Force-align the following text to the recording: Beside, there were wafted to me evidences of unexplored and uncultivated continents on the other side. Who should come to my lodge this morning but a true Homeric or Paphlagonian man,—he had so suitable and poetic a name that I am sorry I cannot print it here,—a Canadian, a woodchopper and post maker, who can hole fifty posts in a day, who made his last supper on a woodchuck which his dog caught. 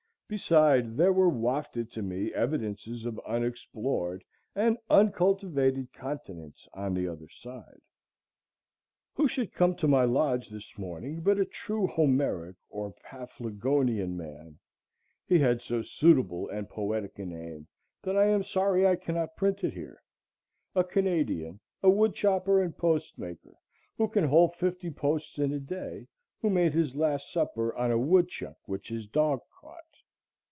Beside, 0.33 0.95
there 0.95 1.11
were 1.11 1.27
wafted 1.27 1.91
to 1.91 2.01
me 2.01 2.33
evidences 2.33 3.03
of 3.03 3.19
unexplored 3.27 4.23
and 4.55 4.77
uncultivated 4.89 5.91
continents 5.91 6.69
on 6.73 6.93
the 6.93 7.05
other 7.05 7.27
side. 7.27 7.81
Who 9.15 9.27
should 9.27 9.51
come 9.53 9.75
to 9.75 9.89
my 9.89 10.05
lodge 10.05 10.47
this 10.47 10.77
morning 10.77 11.19
but 11.19 11.37
a 11.37 11.43
true 11.43 11.85
Homeric 11.85 12.55
or 12.69 12.93
Paphlagonian 13.03 14.15
man,—he 14.15 15.37
had 15.37 15.61
so 15.61 15.81
suitable 15.81 16.47
and 16.47 16.69
poetic 16.69 17.19
a 17.19 17.25
name 17.25 17.67
that 18.03 18.15
I 18.15 18.27
am 18.27 18.41
sorry 18.43 18.87
I 18.87 18.95
cannot 18.95 19.35
print 19.35 19.65
it 19.65 19.73
here,—a 19.73 20.83
Canadian, 20.85 21.59
a 21.83 21.89
woodchopper 21.89 22.61
and 22.61 22.77
post 22.77 23.17
maker, 23.19 23.57
who 23.97 24.07
can 24.07 24.23
hole 24.29 24.47
fifty 24.47 24.91
posts 24.91 25.37
in 25.37 25.51
a 25.51 25.59
day, 25.59 26.07
who 26.41 26.49
made 26.49 26.71
his 26.71 26.95
last 26.95 27.29
supper 27.33 27.75
on 27.75 27.91
a 27.91 27.97
woodchuck 27.99 28.55
which 28.65 28.87
his 28.87 29.07
dog 29.07 29.41
caught. 29.59 29.75